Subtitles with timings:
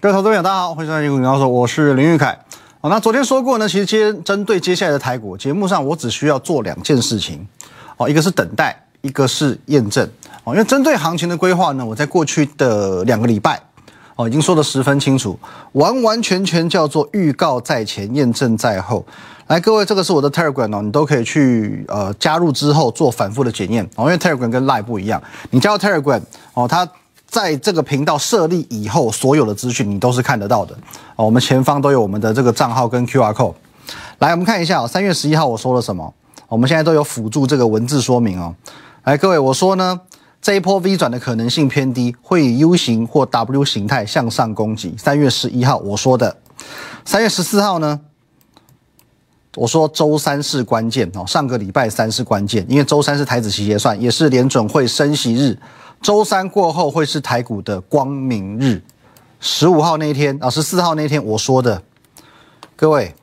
[0.00, 2.38] 各位投资朋友，大家好，欢迎收看《股高手》，我是林玉凯。
[2.80, 7.44] 好，那昨天说过呢，其实今天针对接下来的台股节目上，我只需要做两件事情，
[7.96, 10.08] 哦，一个是等待，一个是验证。
[10.44, 13.60] 哦，因为针对行情的规划呢，我在过去的两个礼拜，
[14.14, 15.36] 哦，已经说的十分清楚，
[15.72, 19.04] 完完全全叫做预告在前，验证在后。
[19.48, 25.20] 来，各位，这个是我的 Telegram 哦，你都可以去呃加入之后做反复的检验哦，因为 Telegram 跟 Line 不一样，
[25.50, 26.22] 你加入 Telegram
[26.54, 26.88] 哦，它
[27.28, 30.74] 在这个频道设立以后，所有的资讯你都是看得到的
[31.14, 31.26] 哦。
[31.26, 33.54] 我们前方都有我们的这个账号跟 QR code。
[34.18, 36.12] 来，我们看一下哦，三月十一号我说了什么？
[36.48, 38.54] 我们现在都有辅助这个文字说明哦。
[39.04, 40.00] 来，各位，我说呢，
[40.40, 44.94] 这一波 V 转的可能性偏低，会以 U 型或 W 形态向上攻击。
[44.96, 46.34] 三月十一号我说的，
[47.04, 48.00] 三月十四号呢？
[49.56, 55.58] 我说周三是关键哦，上个礼拜三是关键，因为周三是台子期结算，也是联准会升息日。
[56.00, 58.82] 周三过后会是台股的光明日。
[59.40, 61.82] 十五号那一天啊，十四号那一天我说的，
[62.74, 63.14] 各位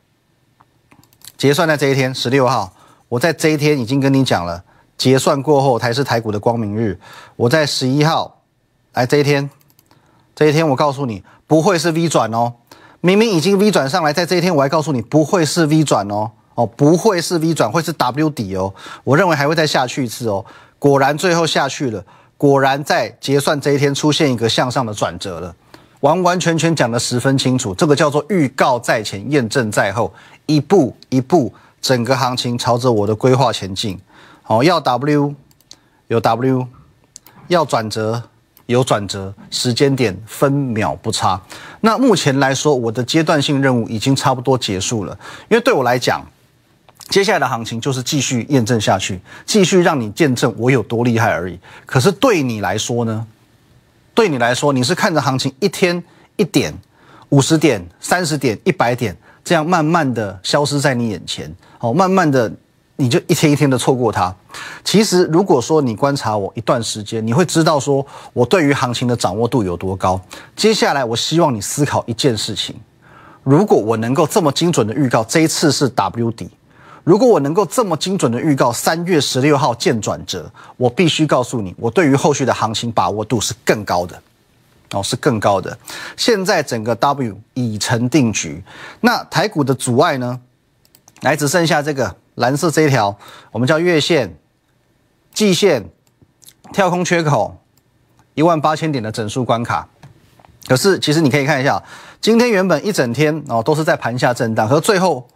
[1.36, 2.72] 结算在这一天，十六号，
[3.10, 4.64] 我在这一天已经跟你讲了，
[4.96, 6.98] 结算过后才是台股的光明日。
[7.36, 8.40] 我在十一号，
[8.94, 9.50] 来这一天，
[10.34, 12.54] 这一天我告诉你不会是 V 转哦。
[13.02, 18.72] 明明已经 V 转上来，在这一天我还告诉你不会是 V 转哦，哦不会是 V 转，会是 W 底哦。
[19.04, 20.44] 我认为还会再下去一次哦。
[20.78, 22.02] 果然最后下去了，
[22.36, 25.54] 果然在结算这一天出现一个向上的转折了，
[26.00, 27.74] 完完全全讲得十分清楚。
[27.74, 30.12] 这个叫做预告在前，验证在后，
[30.46, 33.98] 一步一步，整个行情朝着我的规划前进。
[34.42, 35.34] 好，要 W
[36.08, 36.66] 有 W，
[37.48, 38.22] 要转折。
[38.66, 41.40] 有转折，时间点分秒不差。
[41.82, 45.16] 那目前来说，我的阶段性任务已经差不多结束了。
[45.48, 46.20] 因为对我来讲，
[47.08, 51.58] 接下来的行情就是继续验证下去，继续让你见证我有多厉害而已。
[51.84, 53.26] 可是对你来说呢？
[54.14, 56.02] 对你来说，你是看着行情一天
[56.36, 56.74] 一点、
[57.28, 62.52] 五十点、三十点、一百点这样慢慢的消失在你眼前，哦，慢慢的。
[62.98, 64.34] 你就一天一天的错过它。
[64.82, 68.02] 其实，如果说你观察我一段时间，你会知道说
[68.32, 70.18] 我对于行情的掌握度有多高。
[70.56, 72.74] 接下来，我希望你思考一件事情：
[73.42, 76.48] 如果我能够这么精准的预告这一次是 W 底，
[77.06, 84.20] 如果我能够这么精准的预告三月十六号见转折，我必须告诉你，我对于后续的行情把握度是更高的，
[84.90, 85.78] 哦，是更高的。
[86.16, 88.60] 现在整个 W 已成定局，
[89.02, 90.40] 那台股的阻碍呢？
[91.20, 92.16] 来，只剩下这个。
[92.34, 93.16] 蓝色这一条，
[93.52, 94.36] 我们叫月线、
[95.32, 95.88] 季线
[96.72, 97.56] 跳空缺口
[98.34, 99.88] 一万八千点的整数关卡。
[100.66, 101.80] 可是，其实你可以看一下，
[102.20, 105.26] 今天原本一整天哦都是在盘下震荡，和最后。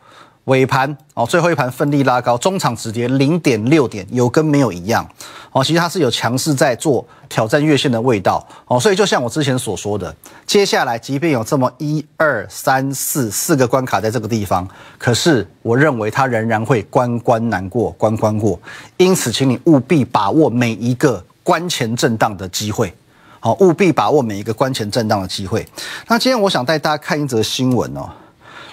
[0.50, 5.08] 尾盘哦，最后一盘奋力拉高，中场止跌零点六点，有跟没有一样
[5.52, 5.62] 哦。
[5.62, 10.12] 其实它是有强势在做挑战月线的味道哦，所以就像我之前所说的，
[10.44, 14.66] 接下来即便有这么一二三四四个关卡在这个地方，
[14.98, 18.60] 可是我认为它仍然会关关难过关关过，
[18.96, 22.92] 因此请你务必把握每一个关前震荡的机会，
[23.38, 25.64] 好，务必把握每一个关前震荡的机会。
[26.08, 28.10] 那今天我想带大家看一则新闻哦。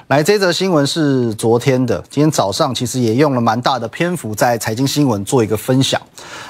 [0.07, 6.01] 来，这则新闻是昨天的，今天早上其实也用了蛮大的篇幅在财经新闻做一个分享，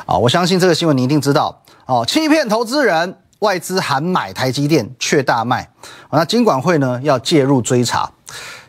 [0.06, 5.68] 啊，我相信这个新闻你一定知道，哦，欺骗投资人，外资喊买台积电却大卖，
[6.12, 8.08] 那金管会呢要介入追查。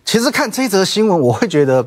[0.06, 1.87] 其实看这则新闻，我会觉得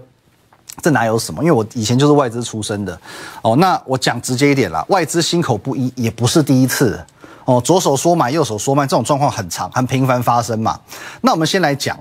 [0.80, 2.96] 这哪有什么，因为我以前就是外资出身的，
[3.42, 7.04] 哦，那我讲直接一点啦，外资心口不一也不是第一次，
[7.46, 10.80] 哦，左手说买，右手说卖，这种状况很长，很频繁发生嘛。
[11.22, 12.00] 那我们先来讲。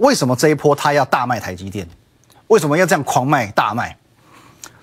[0.00, 1.86] 为什么这一波他要大卖台积电？
[2.48, 3.96] 为什么要这样狂卖大卖？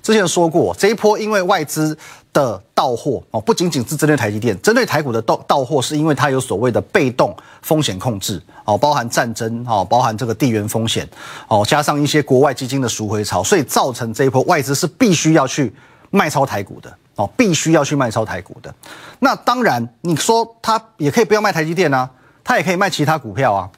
[0.02, 1.98] 之前说过，这一波因为外资
[2.32, 11.06] 的到货哦，不仅仅是针对台积电，针对台股的到到货，是因为它有所谓的被动风险控制哦，包含战争哦，包含这个地缘风险
[11.50, 15.74] 哦，加上一些国外基金的赎回潮，所以造成这一波外资是必须要去
[16.12, 18.74] 卖超台股的哦，必须要去卖超台股的。
[19.20, 22.10] 那当然，你说他也可以不要卖台积电啊，
[22.46, 23.70] 他也可以卖其他股票啊。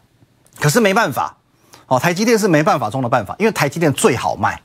[0.60, 1.36] 可是没办法，
[1.88, 4.62] 哦，台积电是没办法中的办法，因为台积电最好卖，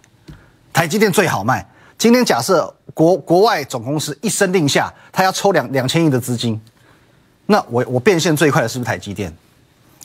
[0.73, 1.65] 台积电最好卖。
[1.97, 6.61] 今天假设国国外总公司一声令下，他要抽两两千亿的资金，
[7.47, 9.33] 那我我变现最快的是不是台积电？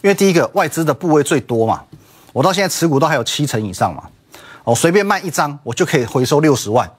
[0.01, 1.83] 因为第一个外资的部位最多嘛，
[2.31, 4.03] 我到现在持股都还有七成以上嘛，
[4.63, 6.89] 哦，随便卖一张我就可以回收六十万，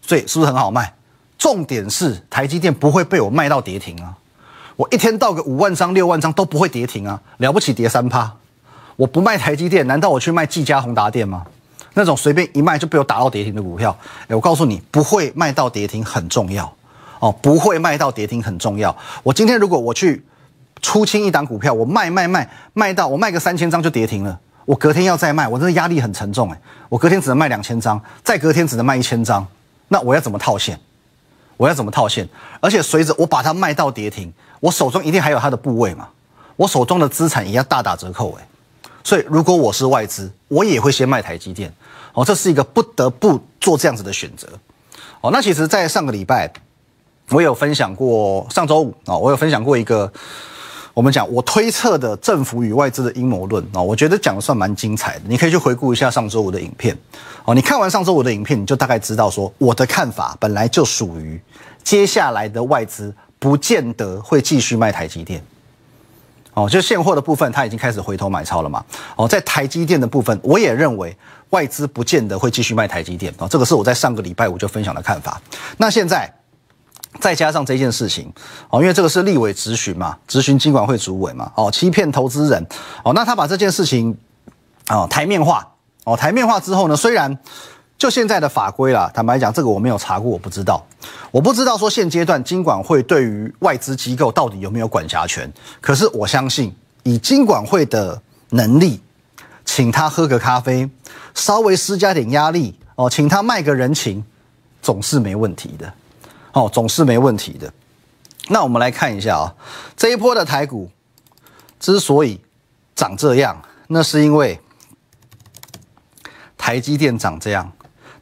[0.00, 0.92] 所以是不是很好卖？
[1.38, 4.16] 重点是台积电不会被我卖到跌停啊。
[4.80, 8.32] 我一天到个五万张、六万张都不会跌停啊，了不起跌三趴。
[8.96, 11.44] 我不卖台积电，难道我去卖技嘉、宏达电吗？
[11.92, 13.94] 那种随便一卖就被我打到跌停的股票，
[14.28, 16.72] 哎，我告诉你，不会卖到跌停很重要
[17.18, 18.96] 哦，不会卖到跌停很重要。
[19.22, 20.24] 我今天如果我去
[20.80, 29.46] 出清一档股票，我卖卖卖卖到我卖个三千张就跌停了，我隔天要再卖，我真的压力很沉重哎，我隔天只能卖两千张，再隔天只能卖一千张，
[29.88, 30.80] 那我要怎么套现？
[31.60, 32.26] 我要怎么套现？
[32.58, 36.08] 而且随着我把它卖到跌停，我手中一定还有它的部位嘛，
[36.56, 38.42] 我手中的资产也要大打折扣诶，
[39.04, 41.70] 所以如果我是外资，我也会先卖台积电
[42.14, 44.48] 哦，这是一个不得不做这样子的选择
[45.20, 45.30] 哦。
[45.30, 46.50] 那其实，在上个礼拜，
[47.28, 50.10] 我有分享过，上周五啊，我有分享过一个。
[50.92, 55.22] 我们讲我推测的政府与外资的阴谋论啊，我觉得讲的算蛮精彩的。
[55.26, 56.96] 你可以去回顾一下上周五的影片
[57.44, 57.54] 哦。
[57.54, 61.40] 你看完上周五的影片，你就大概知道说我的看法本来就属于
[61.84, 65.40] 接下来的外资不见得会继续卖台积电
[66.54, 66.68] 哦。
[66.68, 68.84] 就现货的部分，它已经开始回头买超了嘛
[69.14, 69.28] 哦。
[69.28, 71.16] 在台积电的部分，我也认为
[71.50, 73.48] 外资不见得会继续卖台积电哦。
[73.48, 75.40] 这个是我在上个礼拜五就分享的看法。
[75.76, 76.30] 那现在。
[77.18, 78.32] 再加上这件事情，
[78.70, 82.64] 哦，因为这个是立委质询嘛，质询金管会主委嘛，哦，欺骗投资人，
[83.04, 84.16] 哦，那他把这件事情，
[84.88, 85.66] 哦，台面化，
[86.04, 87.36] 哦，台面化之后呢，虽然
[87.98, 90.86] 就现在的法规啦，坦白讲，这个我没有查过，我不知道，
[91.32, 99.02] 我不知道说现阶段金管会对于外资机构到底有没有管辖权，可是我相信以金管会的能力，
[99.64, 100.88] 请他喝个咖啡，
[101.34, 104.24] 稍微施加点压力，哦，请他卖个人情，
[104.80, 105.92] 总是没问题的。
[106.52, 107.72] 哦，总是没问题的。
[108.48, 109.54] 那我们来看一下啊，
[109.96, 110.90] 这一波的台股
[111.78, 112.40] 之所以
[112.96, 114.60] 长这样，那是因为
[116.58, 117.70] 台积电长这样。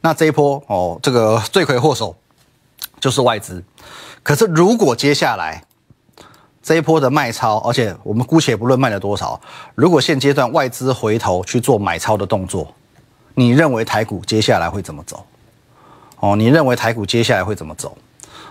[0.01, 2.15] 那这一波哦，这个罪魁祸首
[2.99, 3.63] 就是外资。
[4.21, 5.63] 可是如果接下来
[6.61, 9.41] 这一波的卖超，而且我们姑且不论卖了多少，
[9.73, 12.73] 如果现阶段外资回头去做买超的动作，
[13.33, 15.25] 你认为台股接下来会怎么走？
[16.19, 17.97] 哦，你认为台股接下来会怎么走？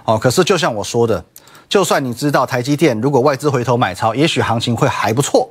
[0.09, 1.23] 哦，可是就像我说的，
[1.69, 5.47] 就算你知道台积电如果外资回头买超，也许行情会还不错。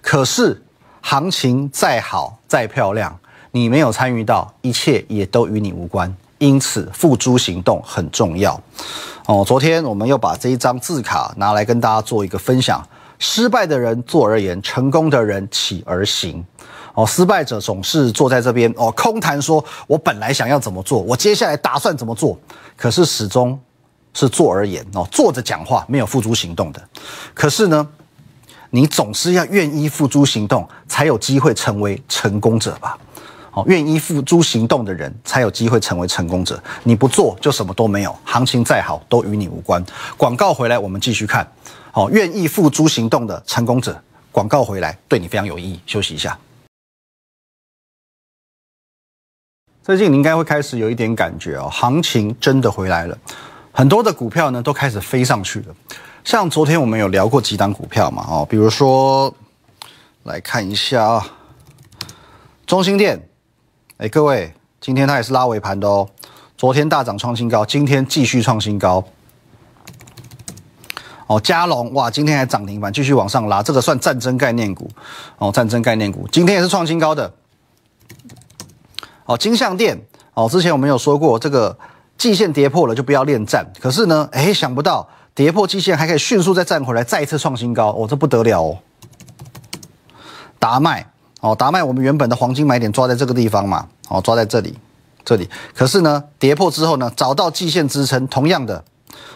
[0.00, 0.62] 可是
[1.02, 3.14] 行情再好再漂亮，
[3.50, 6.16] 你没有参与到，一切也都与你无关。
[6.38, 8.58] 因此，付诸行动很重要。
[9.26, 12.82] 哦，昨天我们又把这一张字卡拿来跟大家做一个分享：
[13.18, 16.42] 失败的人坐而言，成功的人起而行。
[16.94, 22.38] 哦，失败者总是坐在这边哦，空谈说我本来想要怎么做，我接下来打算怎么做，
[22.74, 23.60] 可是始终。
[24.14, 26.88] 是坐而言哦，坐着讲话没有付诸行动的。
[27.34, 27.88] 可是呢，
[28.70, 32.98] 你总是要愿意付诸行动，才有机会成为成功者吧？
[33.52, 36.62] 哦，愿意付诸行动的人才有机会成为成功者。
[36.84, 38.16] 你不做，就什么都没有。
[38.24, 39.84] 行情再好，都与你无关。
[40.16, 41.50] 广告回来，我们继续看。
[41.94, 44.00] 哦，愿意付诸行动的成功者，
[44.30, 45.80] 广告回来对你非常有意义。
[45.86, 46.38] 休息一下。
[49.82, 53.18] 最近你应该会开始有一点感觉哦，行情真的回来了。
[53.78, 55.74] 很多的股票呢都开始飞上去了，
[56.24, 59.32] 像昨天我们有聊过几档股票嘛，哦，比如说
[60.24, 61.26] 来看一下啊，
[62.66, 63.28] 中心店，
[63.98, 66.08] 哎，各位，今天它也是拉尾盘的哦，
[66.56, 69.04] 昨天大涨创新高，今天继续创新高。
[71.28, 74.90] 哦，加龙，哇，今天还涨停板，继续往上拉，这个算战争概念股，
[75.38, 77.32] 哦，战争概念股，今天也是创新高的。
[79.26, 79.96] 哦，金象店，
[80.34, 81.78] 哦，之前我们有说过这个。
[82.18, 88.78] 季线跌破了就不要恋战，可是呢，哎，想不到跌破季线还可以迅速再站回来，再一次创新高，哦，这不得了哦！
[90.58, 91.06] 达麦，
[91.40, 94.76] 哦，达麦，我们原本的黄金买点抓在这个地方嘛，哦，抓在这里，
[95.24, 98.82] 这里，可是呢，跌破之后呢，找到季线支撑，同样的，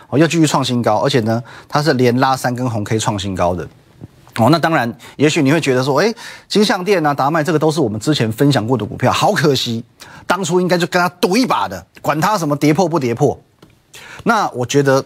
[0.08, 3.68] 哦，又继续创新高，而且呢，它是连拉三根红 K 创新高的。
[4.42, 6.12] 哦，那当然，也许你会觉得说，哎，
[6.48, 9.84] 金相店啊、达麦这个都是我们之前分享过的股票，好可惜，
[10.26, 13.40] 当初应该就跟他赌一把的，管他什么跌破不跌破。
[14.24, 14.96] 那我觉得，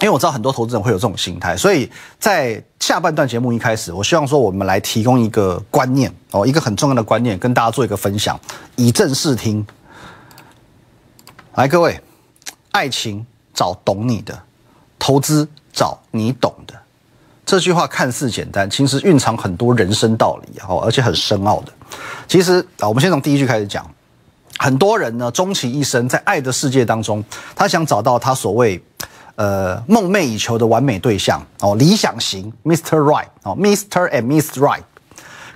[0.00, 8.40] 因为我知道很多投资人会有这种心态，所以在下半段节目一开始，我希望说我们来提供一个观念哦，一个很重要的观念，跟大家做一个分享，
[8.76, 9.66] 以正视听。
[11.54, 12.00] 来，各位，
[12.72, 14.42] 爱情找懂你的，
[14.98, 16.52] 投资找你懂。
[17.46, 21.72] 这句话看似简单，其实蕴藏很多人生道理哦，而且很深奥的。
[22.26, 23.88] 其实啊，我们先从第一句开始讲。
[24.56, 27.22] 很多人呢，终其一生在爱的世界当中，
[27.56, 28.82] 他想找到他所谓
[29.34, 32.96] 呃梦寐以求的完美对象哦，理想型 Mr.
[32.98, 34.08] Right 哦，Mr.
[34.10, 34.84] and Miss Right。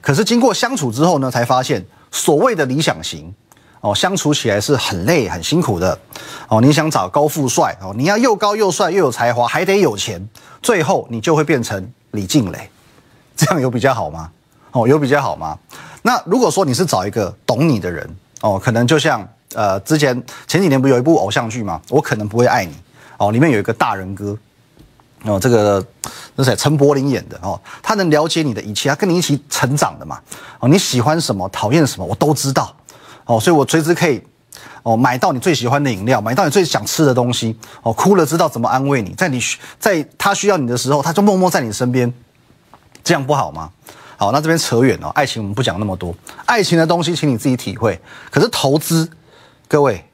[0.00, 3.32] 可是经过相处之后呢，才发现所谓的理想型
[3.80, 5.98] 哦，相处起来是很累很辛苦的
[6.48, 6.60] 哦。
[6.60, 10.26] 你想找高富帅哦，你要又高又帅又有才华，还得有钱。
[10.60, 12.70] 最后你就会变成李静蕾，
[13.36, 14.30] 这样有比较好吗？
[14.72, 15.58] 哦，有比较好吗？
[16.02, 21.80] 那如果说你是找一个懂你的人哦，可能就像呃之前前几年不有一部偶像剧吗？
[21.88, 22.74] 我可能不会爱你
[23.18, 24.36] 哦，里面有一个大人哥
[25.24, 25.84] 哦，这个
[26.36, 30.20] 那谁陈柏霖演的哦，他能了解你的一切，他跟你一起成长的嘛。
[30.60, 32.74] 哦，你喜欢什么，讨厌什么，我都知道。
[33.28, 34.18] 哦，所以我随时可以
[34.82, 37.54] 哦买到你最喜欢的饮料，买到你最想吃的东西。
[37.82, 39.38] 哦，哭了知道怎么安慰你，在你
[39.78, 42.10] 在他需要你的时候，他就默默在你身边。
[43.04, 43.70] 这样不好吗？
[44.16, 46.14] 好，那这边扯远了，爱情我们不讲那么多，
[46.46, 48.00] 爱情的东西请你自己体会。
[48.30, 49.08] 可是投资，
[49.68, 50.04] 各位，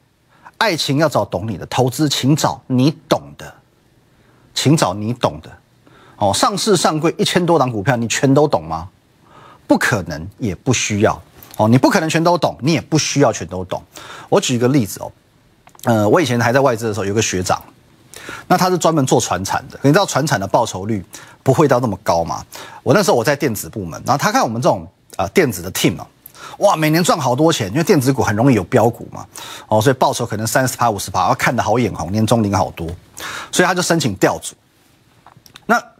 [0.57, 3.53] 爱情要找懂你的，投资请找你懂的。
[4.53, 5.51] 请找你懂的，
[6.15, 8.87] 哦，上市上柜一千多档股票，你全都懂吗？
[9.67, 11.21] 不可能，也不需要，
[11.57, 13.81] 哦，你不可能全都懂，你也不需要全都懂。
[14.29, 15.11] 我举一个例子哦，
[15.83, 17.61] 呃，我以前还在外资的时候，有个学长，
[18.47, 21.03] 那他是专门做船产的，你知道船产的报酬率
[21.43, 22.43] 不会到那么高吗？
[22.83, 24.85] 我那时候我在电子部门，然后他看我们这种
[25.15, 26.05] 啊电子的 team 啊，
[26.57, 29.25] 哇，每年赚好多钱，因为电子股很容易有标股嘛，
[29.67, 32.87] 哦，所以报酬可能三十趴五十趴，看得好眼红，年终领好多。
[33.51, 34.55] 所以他就申请调组，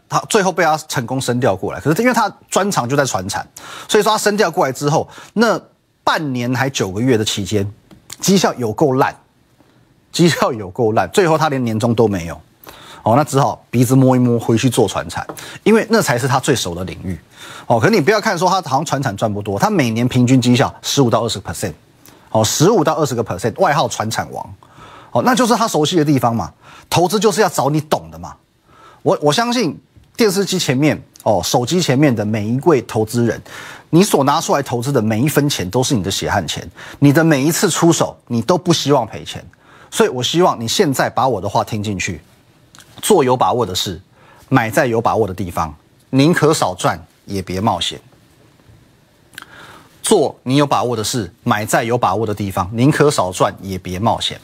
[0.08, 1.80] 他最后被他成功升调过来。
[1.80, 3.46] 可是因为他专长就在船产，
[3.88, 5.60] 所以说他升调过来之后，那
[6.04, 7.70] 半年还九个月的期间，
[8.20, 9.14] 绩效有够烂，
[10.12, 12.40] 绩效有够烂，最后他连年终都没有。
[13.02, 15.24] 哦，那只好鼻子摸一摸，回去做船产，
[15.62, 17.16] 因为那才是他最熟的领域。
[17.66, 21.72] 哦，可是你不要看说他好像船产赚不多，他每年平均绩效十五到二十 percent，
[22.30, 24.54] 哦，十五到二十个 percent，外号船产王。
[25.12, 26.52] 哦，那就是他熟悉的地方嘛。
[26.90, 28.34] 投资就是要找你懂的嘛。
[29.02, 29.80] 我我相信
[30.16, 33.40] 电视机前面哦，手机前面的每一位投资人，
[33.90, 36.68] 你所拿出来投资的每一分钱都是你的血汗钱，
[37.00, 39.44] 你的每一次出手你都不希望赔钱。
[39.90, 42.20] 所以我希望你现在把我的话听进去，
[43.02, 44.00] 做有把握的事，
[44.48, 45.74] 买在有把握的地方，
[46.10, 48.00] 宁可少赚也别冒险。
[50.02, 54.40] 做你有把握的事，买在有把握的地方，宁可少赚也别冒险。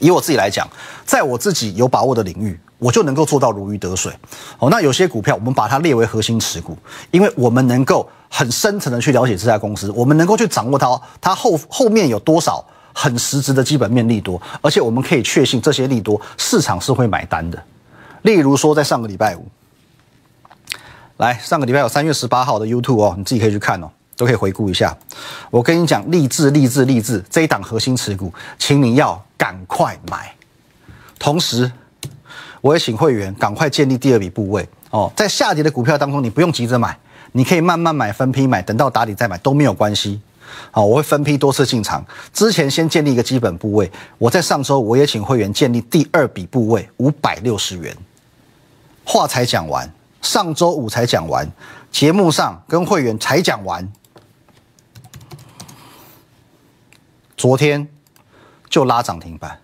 [0.00, 0.68] 以我自己来讲，
[1.06, 4.12] 在我自己有把握的领域，我就能够做到如鱼得水。
[4.58, 6.76] 哦，那有些股票我们把它列为核心持股，
[7.12, 17.62] 因为我们能够很深层的去了解这家公司，我们能够去掌握它，它后后面有多少很实质的基本面利多，而且我们可以确信这些利多市场是会买单的。
[18.22, 19.46] 例如说，在上个礼拜五，
[21.18, 23.90] 来上个礼拜有三月十八号的 YouTube 哦，你自己可以去看哦。
[24.14, 24.96] 都可以回顾一下，
[25.50, 30.32] 我跟你讲，励志励志励志这一档核心持股，请你要赶快买。
[31.18, 31.72] 同时，
[32.62, 35.12] 我也请会员赶快建立第二笔部位哦。
[35.14, 36.96] 在下跌的股票当中，你不用急着买，
[37.32, 40.18] 你可以慢慢买，分批买，等到打底再买都没有关系。
[40.70, 43.90] 好，我会分批多次进场，之前先建立一个基本部位。
[44.16, 47.94] 我在上周我也请会员建立第二笔部位五百六十元。
[49.04, 51.50] 话才讲完，上周五才讲完，
[51.90, 53.90] 节目上跟会员才讲完。
[57.36, 57.88] 昨天
[58.68, 59.58] 就拉涨停板，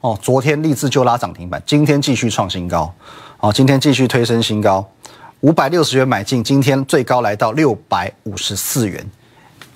[0.00, 2.92] 哦，昨天立志就拉涨停板，今天继续创新高，
[3.40, 4.88] 哦，今天继续推升新高，
[5.40, 9.04] 五百六十元买进，今天最高来到六百五十四元，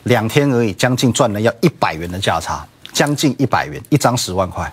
[0.05, 4.73] 两天而已，将近赚了要一百元的价差，将近一百元，一张十万块。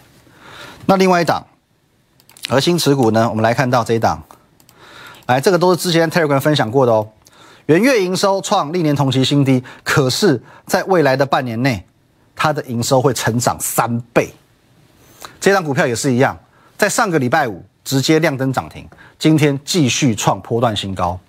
[0.85, 1.43] 那另外一档
[2.47, 3.27] 核心持股呢？
[3.29, 4.21] 我们来看到这一档，
[5.25, 7.09] 来，这个都是之前 Telegram 分享过的哦，
[7.65, 11.83] 元月营收创历年同期新低，可是在未来的半年内。
[12.41, 14.33] 它的营收会成长三倍，
[15.49, 16.37] 这张股票也是一样，
[16.77, 18.87] 在上个礼拜五直接亮灯涨停，
[19.17, 21.19] 今天继续创波段新高。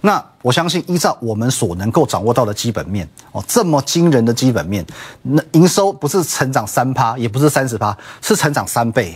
[0.00, 4.84] 那我相信，依照我们所能够掌握到的基本面哦，这么惊人的基本面，
[5.22, 9.14] 那营收不是成长三趴，也不是三十趴，是成长三倍。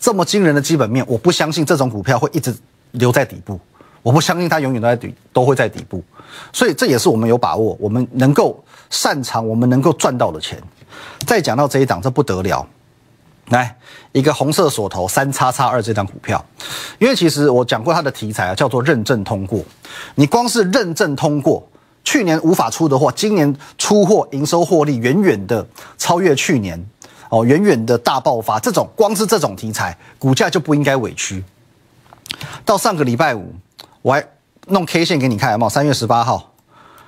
[0.00, 2.52] 这么惊人的基本面，我不相信这种股票会一直
[2.90, 3.60] 留在底部，
[4.02, 6.02] 我不相信它永远都在底，都会在底部。
[6.52, 8.60] 所以这也是我们有把握，我们能够。
[8.88, 10.62] 擅长我们能够赚到的钱，
[11.26, 12.64] 再讲到这一档，这不得了。
[13.48, 13.76] 来
[14.12, 16.44] 一个红色锁头三叉叉二这张股票，
[16.98, 19.60] 因为其实我讲过它的题材啊，叫做认证通过。
[20.16, 21.66] 你光是认证通过，
[22.02, 26.84] 去年无法出的货，今年出货营收获利远远的超越去年
[27.28, 28.58] 哦，远远的大爆发。
[28.58, 31.44] 这种光是这种题材，股价就不应该委屈。
[32.64, 33.54] 到上个礼拜五，
[34.02, 34.26] 我还
[34.66, 35.70] 弄 K 线给你看，有没有？
[35.70, 36.52] 三月十八号。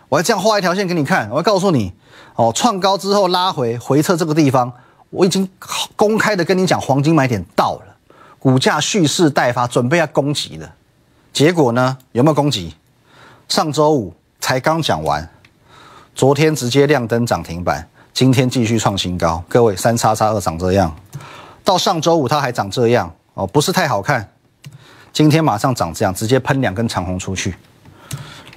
[0.08, 1.92] 我要这样画一条线给你看，我要告诉你，
[2.36, 4.72] 哦，创高之后拉回回撤这个地方，
[5.10, 5.48] 我已经
[5.96, 7.96] 公开的跟你讲，黄金买点到了，
[8.38, 10.74] 股价蓄势待发，准备要攻击了。
[11.32, 12.74] 结果呢，有没有攻击？
[13.48, 15.26] 上周五才刚讲完，
[16.14, 19.42] 昨天直接亮灯涨停板，今天继续创新高。
[19.48, 20.94] 各位，三叉叉二长这样，
[21.64, 24.30] 到上周五它还长这样，哦，不是太好看。
[25.12, 27.56] 今天马上长这样，直接喷两根长红出去。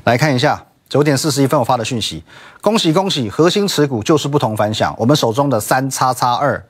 [0.04, 0.66] 来看一下。
[0.92, 2.22] 九点四十一分我发的讯息，
[2.60, 4.94] 恭喜恭喜，核心持股就是不同凡响。
[4.98, 6.62] 我们手中的三叉叉二，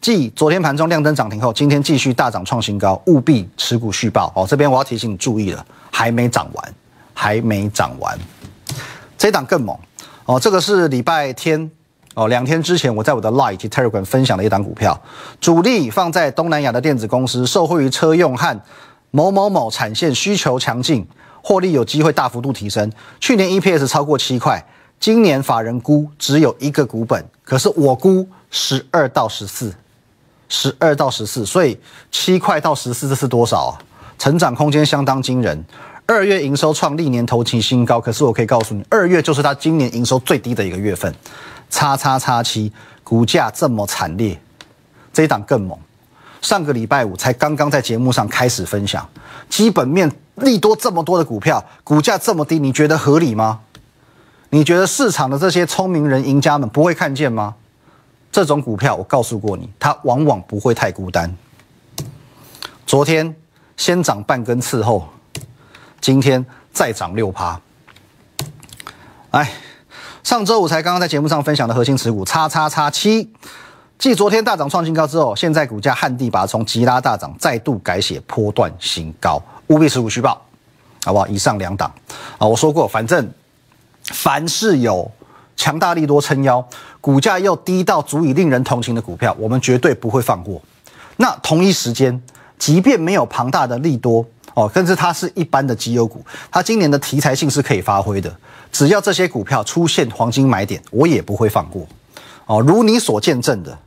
[0.00, 4.44] 继昨天盘中亮灯涨停后，今天继续大涨创新高，务必持股续报哦。
[4.44, 6.74] 这边我要提醒你注意了，还没涨完，
[7.14, 8.18] 还没涨完，
[9.16, 9.78] 这档更猛
[10.24, 10.40] 哦。
[10.40, 11.70] 这个是礼拜天
[12.14, 15.00] 哦，两天之前我在我的 Line 及 Telegram 分享的一档股票，
[15.40, 18.60] 主力放在东南亚的电子公司，受惠于车用和
[19.12, 21.06] 某某某产线需求强劲。
[21.42, 22.90] 获利有机会大幅度提升，
[23.20, 24.64] 去年 EPS 超过七块，
[25.00, 29.74] 今年法人估只有一个股本，可是我估十二到十四，
[30.48, 31.78] 十二到十四，所以
[32.10, 33.78] 七块到十四这是多少啊？
[34.18, 35.64] 成长空间相当惊人。
[36.06, 41.14] 二月营收创历年头期新高，可是我可以告诉你，二月就是它今年营收最低的一个月份，
[41.68, 42.72] 叉叉叉七，
[43.04, 44.40] 股价这么惨烈，
[45.12, 45.78] 这一档更猛。
[46.40, 49.06] 上个礼拜五才刚刚在节目上开始分享，
[49.50, 53.60] 基本面利多这么多的股票，股价这么低，你觉得合理吗？
[54.50, 57.54] 你觉得市场的这些聪明人、赢家们不会看见吗？
[58.32, 61.34] 这种股票，我告诉过你，它往往不会太孤单。
[62.86, 63.34] 昨天
[63.76, 65.08] 先涨半根伺候，
[66.00, 67.60] 今天再涨六趴。
[69.30, 69.52] 哎，
[70.22, 73.32] 上周五才刚刚在节目上分享的核心持股，叉叉叉七。
[73.98, 80.40] 继昨天大涨创新高之后，现在股价旱地拔葱，急拉大涨，再度改写波段新高，务必持股虚报，
[81.04, 81.26] 好不好？
[81.26, 81.90] 以上两档
[82.38, 83.30] 啊，我说过，反正
[84.04, 85.10] 凡是有
[85.56, 86.66] 强大力多撑腰，
[87.00, 90.60] 股价又低到足以令人同情的股票，我们绝对不会放过。
[91.16, 92.20] 那同一时间，
[92.58, 98.34] 即便没有庞大的利多哦，甚至它是一般的绩优股，它今年的题材性是可以发挥的。
[98.70, 101.86] 只要这些股票出现黄金买点，我也不会放过
[102.46, 102.60] 哦。
[102.60, 103.78] 如你所见证的。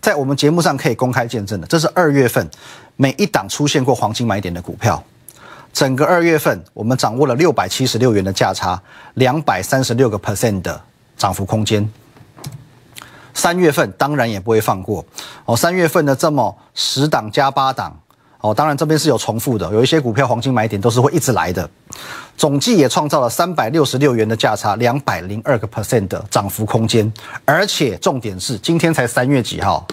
[0.00, 2.46] 在我们节目上可以公开见证的，这是二月份
[2.96, 5.02] 每一档出现过黄金买点的股票。
[5.74, 8.80] 整个二月份，我们掌握了六百七十六元的价差，
[9.14, 10.80] 两百三十六个 percent 的
[11.16, 11.86] 涨幅空间。
[13.34, 15.04] 三月份当然也不会放过
[15.44, 15.56] 哦。
[15.56, 17.92] 三月份的这么十档加八档
[18.38, 21.68] 哦，当然这边是有重复的，有一些股票黄金买点都是会一直来的。
[22.36, 27.12] 总计也创造了三百六十六元的价差，两百零二个 percent 的涨幅空间。
[27.44, 29.84] 而且重点是，今天才三月几号？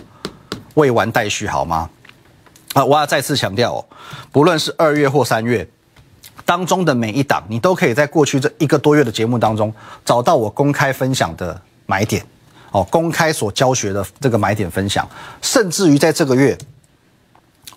[0.75, 1.89] 未完待续，好吗？
[2.73, 3.85] 啊，我要再次强调哦，
[4.31, 5.67] 不论是二月或三月
[6.45, 9.73] 当中的每一档，你都可以在过去这一个多月的节目当中
[10.05, 12.25] 找到我公开分享的买点
[12.71, 15.07] 哦，公开所教学的这个买点分享，
[15.41, 16.57] 甚至于在这个月，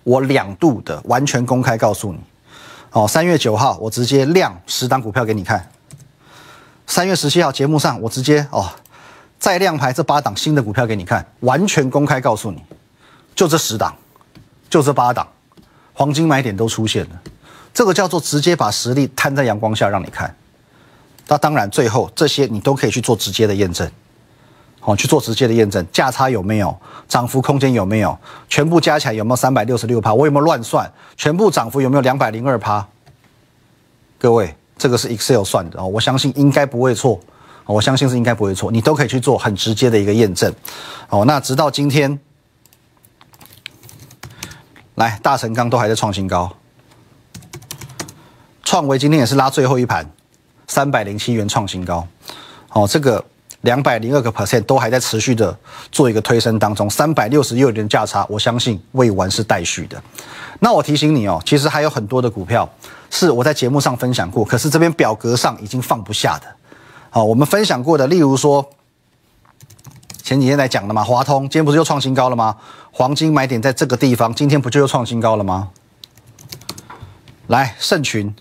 [0.04, 2.20] 我两度的完全公开告诉你
[2.92, 5.68] 哦，三月九号我直接亮十档股票给你看，
[6.86, 8.70] 三月十七号节目上我直接哦
[9.40, 12.62] 再亮牌这八档新的股票给你看，完全公开告诉你。
[13.34, 13.92] 就这十档，
[14.74, 15.24] 就这八档，
[15.92, 17.10] 黄金买点都出现了，
[17.72, 20.34] 这个叫做直接把实力摊在阳光下让你看。
[21.28, 23.88] 那当然，最后这些你都可以去做直接的验证，
[24.80, 30.12] 好去做直接的验证，价差有没有，涨幅空间有没有，全部加起来有没有三百六十六趴？
[30.12, 30.90] 我有没有乱算？
[31.16, 32.84] 全部涨幅有没有两百零二趴？
[34.18, 37.20] 各位，这个是 Excel 算的哦，我相信应该不会错，
[37.66, 40.52] 我相信是应该不会错，你都可以去做很直接的一个验证。
[41.10, 42.18] 哦，那直到今天。
[44.96, 46.48] 来，大成钢都还在创新高，
[48.62, 50.08] 创维今天也是拉最后一盘，
[50.68, 52.06] 三百零七元创新高，
[52.70, 53.24] 哦，这个
[53.62, 55.56] 两百零二个 percent 都还在持续的
[55.90, 60.00] 做一个推升当中，三百六十六元价差，我相信未完是待续的。
[60.60, 62.68] 那我提醒你哦，其实还有很多的股票
[63.10, 66.46] 是我在节目上分享过，可是这边表格上已经放不下的。
[67.10, 68.64] 好，我们分享过的，例如说。
[70.24, 72.56] 前几天来讲的嘛，华通今天不是又创新高了吗？
[72.90, 75.68] 黄金买点在这个地方，今天不就又创新高了吗？
[77.48, 78.34] 来，盛群，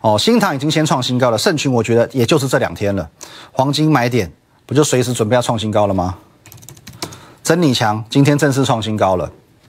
[0.00, 3.10] 哦，新塘已经先创新高了，盛群我觉得也就是这两天了，
[3.50, 4.32] 黄金买点
[4.64, 6.14] 不就随时准备要创新高了吗？
[7.42, 9.28] 真理强今天正式创新高了，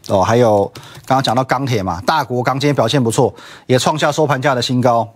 [0.09, 0.71] 哦，还有
[1.07, 3.33] 刚刚讲到钢铁嘛，大国钢今天表现不错，
[3.65, 5.09] 也创下收盘价的新高。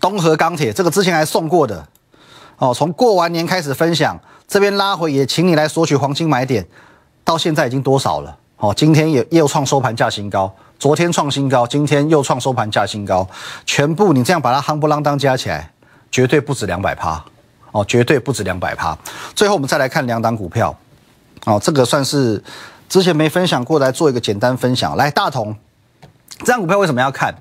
[0.00, 1.86] 东河钢铁这个之前还送过的，
[2.58, 4.18] 哦，从过完年开始分享。
[4.48, 6.64] 这边拉回也，请你来索取黄金买点，
[7.24, 8.38] 到现在已经多少了？
[8.58, 13.28] 哦，今天也又创收盘价新高，昨天创新高，今天又创收盘价新高，
[13.64, 15.72] 全部你这样把它夯不啷当加起来，
[16.12, 17.22] 绝对不止两百趴，
[17.72, 18.96] 哦，绝对不止两百趴。
[19.34, 20.72] 最后我们再来看两档股票，
[21.44, 22.40] 哦，这个算是
[22.88, 24.96] 之前没分享过来做一个简单分享。
[24.96, 25.54] 来，大同
[26.38, 27.34] 这张股票为什么要看？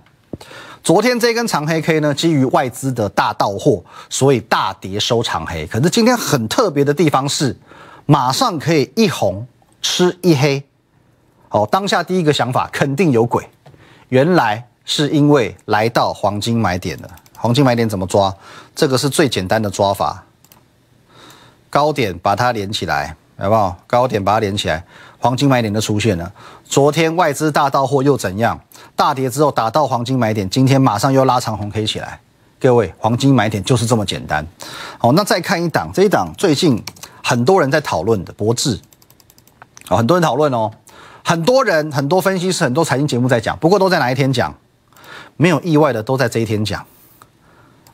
[0.85, 5.65] 昨天这根长黑 K 呢，基于外资的大到货，所以大跌收长黑。
[5.65, 7.57] 可是今天很特别的地方是，
[8.05, 9.47] 马上可以一红
[9.81, 10.63] 吃一黑。
[11.49, 13.49] 哦，当下第一个想法肯定有鬼，
[14.09, 17.09] 原来是因为来到黄金买点了。
[17.35, 18.31] 黄金买点怎么抓？
[18.75, 20.23] 这个是最简单的抓法，
[21.71, 23.75] 高点把它连起来，好不好？
[23.87, 24.85] 高点把它连起来，
[25.25, 26.31] 黄金买点就出现了。
[26.63, 28.59] 昨天外资大到货又怎样？
[28.95, 32.19] 大跌之后打到黄金买点，今天马上又拉长红 K 起来。
[32.59, 34.45] 各位，黄金买点就是这么简单。
[34.99, 36.79] 好，那再看一档，这一档最近
[37.23, 38.79] 很多人在讨论的博智，
[39.87, 40.69] 啊，很多人讨论哦，
[41.23, 44.53] 很多人、很多分析师、很多财经节目在讲，不过都在哪一天讲？
[45.37, 46.85] 没有意外的，都在这一天讲。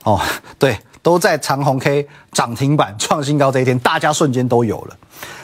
[0.03, 0.19] 哦，
[0.59, 4.97] 对，都在长虹 K 涨停板创新高这一天，大家瞬间都有了。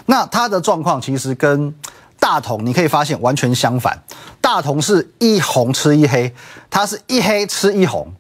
[0.06, 1.74] 那它的状况其实跟
[2.20, 4.02] 大同你可以发现完全相反，
[4.40, 6.34] 大同是一红吃一黑，
[6.70, 8.12] 它是一黑吃一红，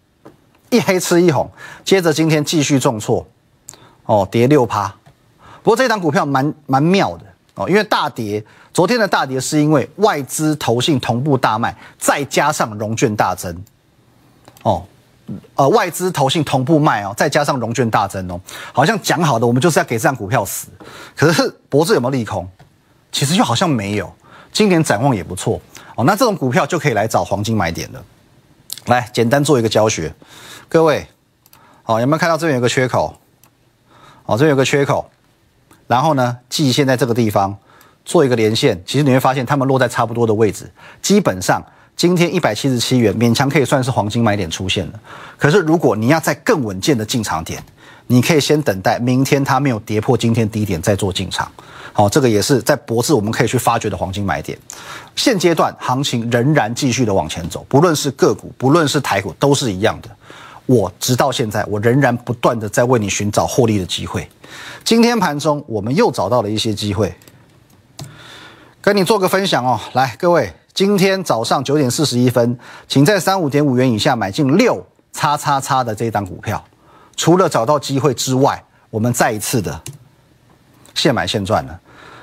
[0.69, 1.49] 一黑吃一红，
[1.85, 3.25] 接着今天继续重挫，
[4.05, 4.93] 哦，跌六趴。
[5.63, 13.55] 不过这档股票蛮蛮妙的哦，因为大跌，昨天的大跌是因为外资投信同步大卖，再加上融券大增，
[14.63, 14.83] 哦。
[15.55, 18.39] 呃，外资投信同步卖哦，再加上融券大增哦，
[18.71, 20.67] 好像讲好的我们就是要给这张股票死。
[21.15, 22.47] 可是脖子有没有利空？
[23.11, 24.09] 其实又好像没有。
[24.53, 25.59] 今年展望也不错
[25.95, 28.03] 哦，那这种股票就可以来找黄金买点了。
[28.85, 30.13] 来，简单做一个教学，
[30.69, 31.05] 各位，
[31.83, 33.17] 好，有没有看到这边有个缺口？
[34.23, 35.09] 好，这边有个缺口，
[35.87, 37.57] 然后呢，季线在这个地方
[38.05, 41.61] 做一个连线，其实你会发现它们落在差不多的位置，基本上。
[41.97, 44.99] 今天一百七十七元，勉强可以算是黄金买点出现了。
[45.35, 47.61] 可是如果你要在更稳健的进场点，
[48.05, 51.51] 你可以先等待明天它没有跌破今天低点再做进场。
[51.93, 54.55] 好，这个也是在博智我们可以去发掘的黄金买点。
[55.15, 60.09] 现阶段行情仍然继续的往前走，不论是个股，不论是台股，都是一样的。
[60.67, 64.29] 我直到现在，我仍然不断的在为你寻找获利的机会。
[64.83, 67.15] 今天盘中我们又找到了一些机会，
[68.81, 69.79] 跟你做个分享哦。
[69.93, 70.53] 来，各位。
[70.77, 72.55] 今天早上九点四十一分，
[72.87, 76.63] 请在三五点五元以下买进六叉叉叉的这一档股票。
[77.15, 79.81] 除了找到机会之外，我们再一次的
[80.93, 81.79] 现买现赚了。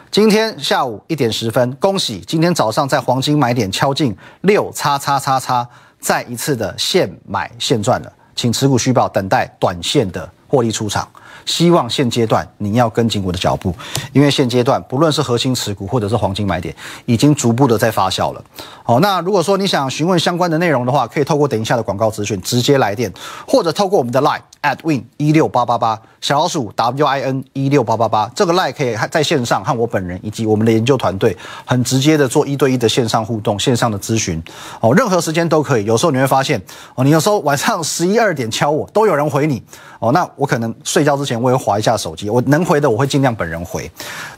[0.09, 8.13] 今天下午一点十分，恭喜今天早上在黄金买点敲进六叉叉叉叉，再一次的现买现赚了。
[8.37, 11.09] 请持股续报，等待短线的获利出场。
[11.47, 13.75] 希望现阶段你要跟紧我的脚步，
[14.13, 16.75] 因为现阶段不论是核心持股或者是黄金买点，
[17.07, 18.43] 已经逐步的在发酵了。
[18.83, 23.13] 好，那如果说你想询问相关的内容的话，可以透过等一下的广告资讯直接来电，
[23.47, 34.43] 或者透过我们的 Line at win 一六八八八小老鼠 w i n 一六八八八这个 Line 可以在线上和我本人以及我们的研究团队很直接的做一对一的线上互动、线上的咨询。
[34.81, 35.85] 哦，任何时间都可以。
[35.85, 36.61] 有时候你会发现，
[36.95, 39.63] 哦，你有时候晚上十一二点敲我，都有人回你。
[39.99, 43.91] 哦，那我可能睡觉之前我也会划一下手机，我能回的我会尽量本人回。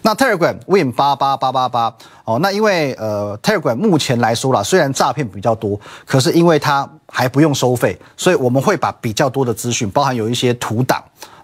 [0.02, 11.02] 那 Telegram Win 八八八八八，哦，那因为呃 Telegram 目前来说啦，虽然诈骗比较多，可是因为它还不用收费，所以我们会把比较多的资讯，包含有一些图档。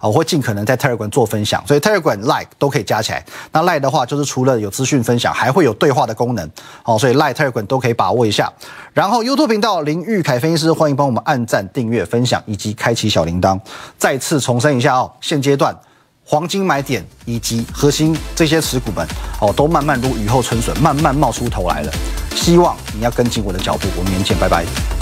[0.09, 3.25] 我会尽可能在 Telegram 做分享，所以 Telegram Like 都可以加起来。
[3.53, 6.51] 那 Like 的话，就是除了有资讯分享，还会有对话的功能。
[6.83, 8.53] 好，所以 Like Telegram 都可以把握一下。
[8.93, 13.59] 然后 YouTube 频道林玉凯分析师，欢迎帮我们按赞、订阅、分享以及开启小铃铛。
[13.97, 15.75] 再次重申一下哦，现阶段
[16.25, 19.07] 黄金买点以及核心这些持股们
[19.41, 21.93] 哦，都慢慢如雨后春笋，慢慢冒出头来了。
[22.35, 25.02] 希望你要跟紧我的脚步，我们明天见，拜拜。